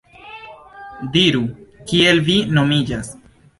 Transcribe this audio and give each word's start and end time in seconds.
Diru, 1.17 1.43
kiel 1.93 2.25
vi 2.31 2.41
nomiĝas? 2.59 3.15